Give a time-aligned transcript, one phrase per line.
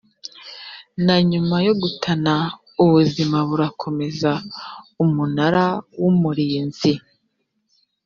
[1.05, 2.33] na nyuma yo gutana
[2.83, 4.31] ubuzima burakomeza
[5.03, 5.65] umunara
[6.01, 6.93] w umurinzi